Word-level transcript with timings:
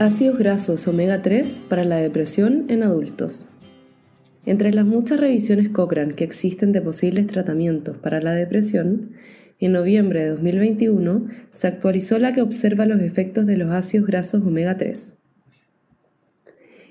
Ácidos 0.00 0.38
grasos 0.38 0.88
omega 0.88 1.22
3 1.22 1.62
para 1.68 1.84
la 1.84 1.98
depresión 1.98 2.64
en 2.66 2.82
adultos. 2.82 3.44
Entre 4.44 4.72
las 4.72 4.84
muchas 4.84 5.20
revisiones 5.20 5.68
Cochrane 5.68 6.16
que 6.16 6.24
existen 6.24 6.72
de 6.72 6.80
posibles 6.80 7.28
tratamientos 7.28 7.96
para 7.98 8.20
la 8.20 8.32
depresión, 8.32 9.12
en 9.60 9.70
noviembre 9.70 10.24
de 10.24 10.30
2021 10.30 11.28
se 11.52 11.68
actualizó 11.68 12.18
la 12.18 12.32
que 12.32 12.42
observa 12.42 12.86
los 12.86 13.00
efectos 13.02 13.46
de 13.46 13.56
los 13.56 13.70
ácidos 13.70 14.08
grasos 14.08 14.44
omega 14.44 14.76
3. 14.76 15.12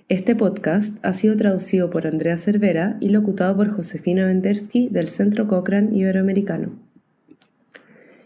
Este 0.07 0.33
podcast 0.33 1.03
ha 1.03 1.11
sido 1.11 1.35
traducido 1.35 1.89
por 1.89 2.07
Andrea 2.07 2.37
Cervera 2.37 2.95
y 3.01 3.09
locutado 3.09 3.57
por 3.57 3.69
Josefina 3.69 4.25
Vendersky 4.27 4.87
del 4.87 5.09
Centro 5.09 5.49
Cochrane 5.49 5.93
Iberoamericano. 5.93 6.82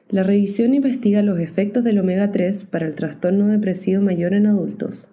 La 0.10 0.24
revisión 0.24 0.74
investiga 0.74 1.22
los 1.22 1.38
efectos 1.38 1.84
del 1.84 2.00
omega 2.00 2.32
3 2.32 2.64
para 2.72 2.88
el 2.88 2.96
trastorno 2.96 3.48
depresivo 3.48 4.02
mayor 4.02 4.34
en 4.34 4.48
adultos. 4.48 5.10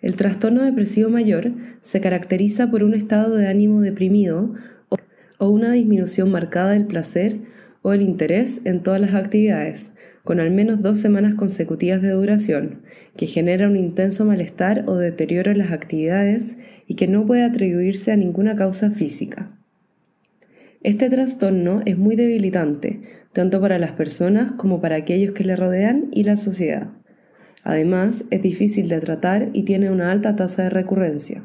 El 0.00 0.16
trastorno 0.16 0.64
depresivo 0.64 1.08
mayor 1.08 1.52
se 1.82 2.00
caracteriza 2.00 2.68
por 2.68 2.82
un 2.82 2.94
estado 2.94 3.36
de 3.36 3.46
ánimo 3.46 3.80
deprimido 3.80 4.54
o 5.38 5.48
una 5.48 5.70
disminución 5.70 6.32
marcada 6.32 6.72
del 6.72 6.86
placer 6.86 7.36
o 7.82 7.92
el 7.92 8.02
interés 8.02 8.62
en 8.64 8.82
todas 8.82 9.00
las 9.00 9.14
actividades, 9.14 9.92
con 10.24 10.40
al 10.40 10.50
menos 10.50 10.82
dos 10.82 10.98
semanas 10.98 11.36
consecutivas 11.36 12.02
de 12.02 12.10
duración, 12.10 12.82
que 13.16 13.28
genera 13.28 13.68
un 13.68 13.76
intenso 13.76 14.24
malestar 14.24 14.82
o 14.88 14.96
deterioro 14.96 15.52
en 15.52 15.58
las 15.58 15.70
actividades 15.70 16.58
y 16.88 16.96
que 16.96 17.06
no 17.06 17.24
puede 17.24 17.44
atribuirse 17.44 18.10
a 18.10 18.16
ninguna 18.16 18.56
causa 18.56 18.90
física. 18.90 19.61
Este 20.84 21.08
trastorno 21.08 21.80
es 21.86 21.96
muy 21.96 22.16
debilitante, 22.16 23.02
tanto 23.32 23.60
para 23.60 23.78
las 23.78 23.92
personas 23.92 24.50
como 24.50 24.80
para 24.80 24.96
aquellos 24.96 25.32
que 25.32 25.44
le 25.44 25.54
rodean 25.54 26.08
y 26.10 26.24
la 26.24 26.36
sociedad. 26.36 26.90
Además, 27.62 28.24
es 28.30 28.42
difícil 28.42 28.88
de 28.88 28.98
tratar 28.98 29.50
y 29.52 29.62
tiene 29.62 29.92
una 29.92 30.10
alta 30.10 30.34
tasa 30.34 30.64
de 30.64 30.70
recurrencia. 30.70 31.44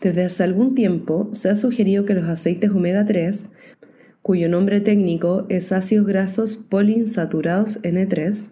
Desde 0.00 0.24
hace 0.24 0.42
algún 0.42 0.74
tiempo 0.74 1.30
se 1.32 1.48
ha 1.48 1.54
sugerido 1.54 2.04
que 2.04 2.14
los 2.14 2.28
aceites 2.28 2.70
omega 2.70 3.06
3, 3.06 3.50
cuyo 4.20 4.48
nombre 4.48 4.80
técnico 4.80 5.46
es 5.48 5.70
ácidos 5.70 6.08
grasos 6.08 6.56
poliinsaturados 6.56 7.80
N3, 7.84 8.50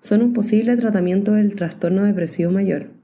son 0.00 0.22
un 0.22 0.32
posible 0.32 0.76
tratamiento 0.76 1.32
del 1.32 1.56
trastorno 1.56 2.04
depresivo 2.04 2.52
mayor. 2.52 2.95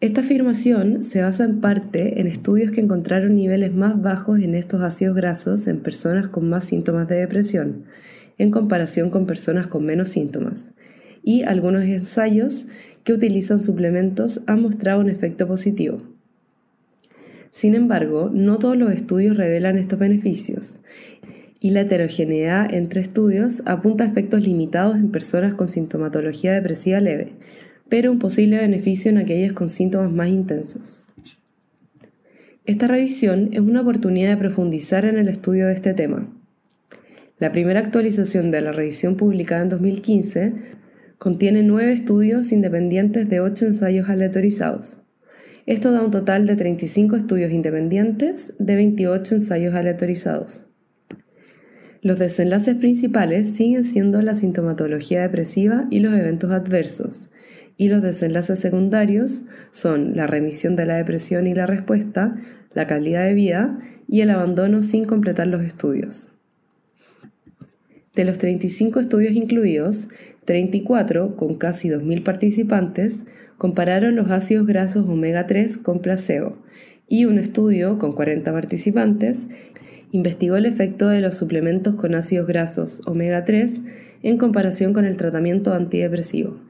Esta 0.00 0.22
afirmación 0.22 1.02
se 1.04 1.20
basa 1.20 1.44
en 1.44 1.60
parte 1.60 2.22
en 2.22 2.26
estudios 2.26 2.70
que 2.70 2.80
encontraron 2.80 3.36
niveles 3.36 3.74
más 3.74 4.00
bajos 4.00 4.40
en 4.40 4.54
estos 4.54 4.80
ácidos 4.80 5.14
grasos 5.14 5.66
en 5.66 5.80
personas 5.80 6.26
con 6.28 6.48
más 6.48 6.64
síntomas 6.64 7.06
de 7.06 7.16
depresión, 7.16 7.84
en 8.38 8.50
comparación 8.50 9.10
con 9.10 9.26
personas 9.26 9.66
con 9.66 9.84
menos 9.84 10.08
síntomas, 10.08 10.72
y 11.22 11.42
algunos 11.42 11.84
ensayos 11.84 12.66
que 13.04 13.12
utilizan 13.12 13.62
suplementos 13.62 14.40
han 14.46 14.62
mostrado 14.62 15.00
un 15.00 15.10
efecto 15.10 15.46
positivo. 15.46 15.98
Sin 17.50 17.74
embargo, 17.74 18.30
no 18.32 18.58
todos 18.58 18.78
los 18.78 18.92
estudios 18.92 19.36
revelan 19.36 19.76
estos 19.76 19.98
beneficios, 19.98 20.80
y 21.60 21.72
la 21.72 21.82
heterogeneidad 21.82 22.72
entre 22.72 23.02
estudios 23.02 23.62
apunta 23.66 24.04
a 24.04 24.06
efectos 24.06 24.40
limitados 24.40 24.96
en 24.96 25.10
personas 25.10 25.52
con 25.52 25.68
sintomatología 25.68 26.54
depresiva 26.54 27.00
leve, 27.00 27.34
pero 27.90 28.10
un 28.10 28.18
posible 28.18 28.56
beneficio 28.56 29.10
en 29.10 29.18
aquellas 29.18 29.52
con 29.52 29.68
síntomas 29.68 30.10
más 30.10 30.28
intensos. 30.28 31.04
Esta 32.64 32.86
revisión 32.86 33.50
es 33.52 33.60
una 33.60 33.82
oportunidad 33.82 34.30
de 34.30 34.36
profundizar 34.36 35.04
en 35.04 35.18
el 35.18 35.28
estudio 35.28 35.66
de 35.66 35.74
este 35.74 35.92
tema. 35.92 36.32
La 37.38 37.52
primera 37.52 37.80
actualización 37.80 38.50
de 38.50 38.60
la 38.60 38.70
revisión 38.70 39.16
publicada 39.16 39.62
en 39.62 39.70
2015 39.70 40.52
contiene 41.18 41.62
nueve 41.62 41.92
estudios 41.92 42.52
independientes 42.52 43.28
de 43.28 43.40
ocho 43.40 43.66
ensayos 43.66 44.08
aleatorizados. 44.08 45.06
Esto 45.66 45.90
da 45.90 46.02
un 46.02 46.10
total 46.10 46.46
de 46.46 46.56
35 46.56 47.16
estudios 47.16 47.50
independientes 47.50 48.54
de 48.58 48.76
28 48.76 49.36
ensayos 49.36 49.74
aleatorizados. 49.74 50.70
Los 52.02 52.18
desenlaces 52.18 52.76
principales 52.76 53.48
siguen 53.48 53.84
siendo 53.84 54.22
la 54.22 54.34
sintomatología 54.34 55.22
depresiva 55.22 55.86
y 55.90 56.00
los 56.00 56.14
eventos 56.14 56.50
adversos, 56.50 57.30
y 57.80 57.88
los 57.88 58.02
desenlaces 58.02 58.58
secundarios 58.58 59.46
son 59.70 60.14
la 60.14 60.26
remisión 60.26 60.76
de 60.76 60.84
la 60.84 60.96
depresión 60.96 61.46
y 61.46 61.54
la 61.54 61.64
respuesta, 61.64 62.36
la 62.74 62.86
calidad 62.86 63.24
de 63.24 63.32
vida 63.32 63.78
y 64.06 64.20
el 64.20 64.28
abandono 64.28 64.82
sin 64.82 65.06
completar 65.06 65.46
los 65.46 65.64
estudios. 65.64 66.28
De 68.14 68.26
los 68.26 68.36
35 68.36 69.00
estudios 69.00 69.32
incluidos, 69.32 70.10
34, 70.44 71.36
con 71.36 71.54
casi 71.54 71.88
2.000 71.88 72.22
participantes, 72.22 73.24
compararon 73.56 74.14
los 74.14 74.30
ácidos 74.30 74.66
grasos 74.66 75.08
omega 75.08 75.46
3 75.46 75.78
con 75.78 76.00
placebo, 76.00 76.58
y 77.08 77.24
un 77.24 77.38
estudio 77.38 77.96
con 77.96 78.12
40 78.12 78.52
participantes 78.52 79.48
investigó 80.10 80.56
el 80.56 80.66
efecto 80.66 81.08
de 81.08 81.22
los 81.22 81.38
suplementos 81.38 81.94
con 81.94 82.14
ácidos 82.14 82.46
grasos 82.46 83.00
omega 83.06 83.46
3 83.46 83.80
en 84.22 84.36
comparación 84.36 84.92
con 84.92 85.06
el 85.06 85.16
tratamiento 85.16 85.72
antidepresivo. 85.72 86.69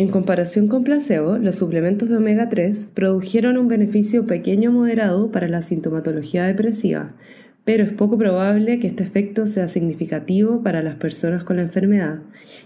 En 0.00 0.12
comparación 0.12 0.68
con 0.68 0.84
placebo, 0.84 1.38
los 1.38 1.56
suplementos 1.56 2.08
de 2.08 2.18
omega 2.18 2.48
3 2.48 2.92
produjeron 2.94 3.58
un 3.58 3.66
beneficio 3.66 4.26
pequeño 4.26 4.70
moderado 4.70 5.32
para 5.32 5.48
la 5.48 5.60
sintomatología 5.60 6.46
depresiva, 6.46 7.16
pero 7.64 7.82
es 7.82 7.90
poco 7.90 8.16
probable 8.16 8.78
que 8.78 8.86
este 8.86 9.02
efecto 9.02 9.48
sea 9.48 9.66
significativo 9.66 10.62
para 10.62 10.84
las 10.84 10.94
personas 10.94 11.42
con 11.42 11.56
la 11.56 11.62
enfermedad, 11.62 12.20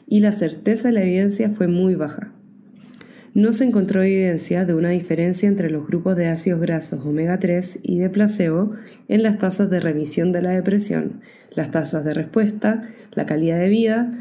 y 0.06 0.20
la 0.20 0.32
certeza 0.32 0.88
de 0.88 0.93
la 0.93 1.04
evidencia 1.04 1.48
fue 1.48 1.69
muy 1.69 1.94
baja. 1.94 2.34
No 3.32 3.54
se 3.54 3.64
encontró 3.64 4.03
evidencia 4.03 4.66
de 4.66 4.75
una 4.75 4.91
diferencia 4.91 5.49
entre 5.49 5.70
los 5.70 5.87
grupos 5.87 6.16
de 6.16 6.26
ácidos 6.26 6.60
grasos 6.60 7.00
omega 7.06 7.38
3 7.38 7.78
y 7.82 7.99
de 7.99 8.10
placebo 8.10 8.72
en 9.09 9.22
las 9.22 9.38
tasas 9.38 9.70
de 9.70 9.81
remisión 9.81 10.32
de 10.32 10.43
la 10.43 10.50
depresión, 10.50 11.22
las 11.54 11.70
tasas 11.70 12.04
de 12.04 12.12
respuesta, 12.12 12.91
la 13.14 13.25
calidad 13.25 13.59
de 13.59 13.70
vida 13.70 14.19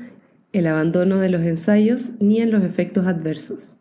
el 0.54 0.68
abandono 0.68 1.20
de 1.20 1.30
los 1.30 1.42
ensayos 1.44 2.14
ni 2.20 2.42
en 2.42 2.52
los 2.52 2.64
efectos 2.64 3.08
adversos. 3.08 3.78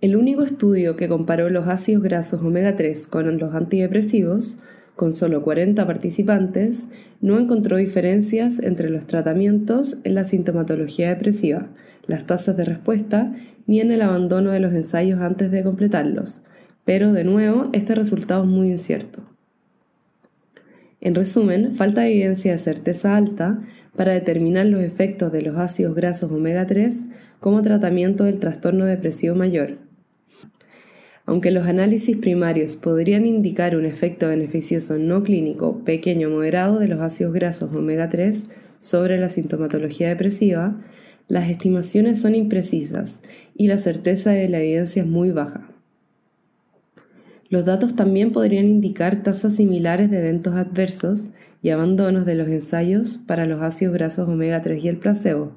El 0.00 0.16
único 0.16 0.42
estudio 0.42 0.96
que 0.96 1.08
comparó 1.08 1.50
los 1.50 1.66
ácidos 1.66 2.02
grasos 2.02 2.40
omega 2.40 2.76
3 2.76 3.06
con 3.08 3.38
los 3.38 3.54
antidepresivos, 3.54 4.62
con 4.96 5.12
solo 5.12 5.42
40 5.42 5.86
participantes, 5.86 6.88
no 7.20 7.38
encontró 7.38 7.76
diferencias 7.76 8.60
entre 8.60 8.90
los 8.90 9.06
tratamientos 9.06 9.98
en 10.04 10.14
la 10.14 10.24
sintomatología 10.24 11.08
depresiva, 11.10 11.68
las 12.06 12.26
tasas 12.26 12.56
de 12.56 12.64
respuesta, 12.64 13.34
ni 13.66 13.80
en 13.80 13.90
el 13.90 14.02
abandono 14.02 14.50
de 14.50 14.60
los 14.60 14.72
ensayos 14.72 15.20
antes 15.20 15.50
de 15.50 15.62
completarlos, 15.62 16.42
pero 16.84 17.12
de 17.12 17.24
nuevo 17.24 17.68
este 17.72 17.94
resultado 17.94 18.44
es 18.44 18.48
muy 18.48 18.70
incierto. 18.70 19.22
En 21.00 21.14
resumen, 21.14 21.72
falta 21.72 22.06
evidencia 22.06 22.52
de 22.52 22.58
certeza 22.58 23.16
alta 23.16 23.60
para 23.96 24.12
determinar 24.12 24.66
los 24.66 24.82
efectos 24.82 25.32
de 25.32 25.42
los 25.42 25.56
ácidos 25.56 25.94
grasos 25.94 26.30
omega 26.30 26.66
3 26.66 27.06
como 27.40 27.62
tratamiento 27.62 28.24
del 28.24 28.38
trastorno 28.38 28.84
depresivo 28.84 29.34
mayor. 29.34 29.78
Aunque 31.26 31.50
los 31.50 31.66
análisis 31.66 32.16
primarios 32.16 32.76
podrían 32.76 33.26
indicar 33.26 33.76
un 33.76 33.86
efecto 33.86 34.28
beneficioso 34.28 34.98
no 34.98 35.22
clínico 35.22 35.84
pequeño 35.84 36.28
o 36.28 36.30
moderado 36.32 36.78
de 36.78 36.88
los 36.88 37.00
ácidos 37.00 37.32
grasos 37.32 37.72
omega 37.72 38.08
3 38.08 38.48
sobre 38.78 39.18
la 39.18 39.28
sintomatología 39.28 40.08
depresiva, 40.08 40.80
las 41.28 41.48
estimaciones 41.48 42.20
son 42.20 42.34
imprecisas 42.34 43.22
y 43.54 43.68
la 43.68 43.78
certeza 43.78 44.32
de 44.32 44.48
la 44.48 44.58
evidencia 44.58 45.02
es 45.02 45.08
muy 45.08 45.30
baja. 45.30 45.69
Los 47.50 47.64
datos 47.64 47.96
también 47.96 48.30
podrían 48.30 48.68
indicar 48.68 49.24
tasas 49.24 49.56
similares 49.56 50.08
de 50.08 50.20
eventos 50.20 50.54
adversos 50.54 51.30
y 51.62 51.70
abandonos 51.70 52.24
de 52.24 52.36
los 52.36 52.48
ensayos 52.48 53.18
para 53.18 53.44
los 53.44 53.60
ácidos 53.60 53.92
grasos 53.92 54.28
omega 54.28 54.62
3 54.62 54.84
y 54.84 54.88
el 54.88 54.98
placebo, 54.98 55.52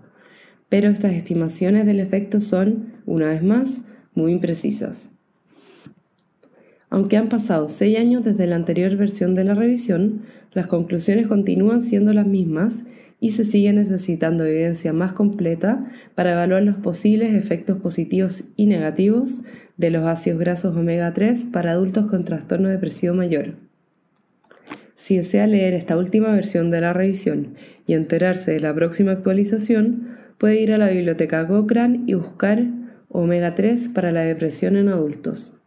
pero 0.70 0.90
estas 0.90 1.14
estimaciones 1.14 1.86
del 1.86 2.00
efecto 2.00 2.42
son, 2.42 2.94
una 3.06 3.28
vez 3.30 3.44
más, 3.44 3.82
muy 4.16 4.32
imprecisas. 4.32 5.12
Aunque 6.90 7.16
han 7.16 7.30
pasado 7.30 7.70
seis 7.70 7.98
años 8.00 8.24
desde 8.24 8.48
la 8.48 8.56
anterior 8.56 8.96
versión 8.98 9.36
de 9.36 9.44
la 9.44 9.54
revisión, 9.54 10.24
las 10.52 10.66
conclusiones 10.66 11.28
continúan 11.28 11.82
siendo 11.82 12.12
las 12.12 12.26
mismas 12.26 12.86
y 13.20 13.32
se 13.32 13.44
sigue 13.44 13.72
necesitando 13.72 14.46
evidencia 14.46 14.94
más 14.94 15.14
completa 15.14 15.90
para 16.16 16.34
evaluar 16.34 16.64
los 16.64 16.76
posibles 16.76 17.36
efectos 17.36 17.78
positivos 17.78 18.46
y 18.58 18.66
negativos 18.66 19.44
de 19.78 19.90
los 19.90 20.06
ácidos 20.06 20.40
grasos 20.40 20.76
omega 20.76 21.14
3 21.14 21.46
para 21.46 21.72
adultos 21.72 22.08
con 22.08 22.26
trastorno 22.26 22.70
depresivo 22.70 23.14
mayor. 23.14 23.56
Si 24.96 25.18
desea 25.18 25.48
leer 25.48 25.74
esta 25.74 25.98
última 25.98 26.32
versión 26.32 26.72
de 26.72 26.82
la 26.82 26.94
revisión 26.94 27.56
y 27.86 27.94
enterarse 27.94 28.52
de 28.52 28.60
la 28.60 28.74
próxima 28.74 29.12
actualización, 29.12 30.18
puede 30.38 30.62
ir 30.62 30.74
a 30.74 30.78
la 30.78 30.90
biblioteca 30.90 31.48
Cochrane 31.48 32.04
y 32.06 32.14
buscar 32.14 32.64
omega 33.10 33.56
3 33.56 33.90
para 33.90 34.12
la 34.12 34.22
depresión 34.22 34.78
en 34.78 34.90
adultos. 34.90 35.58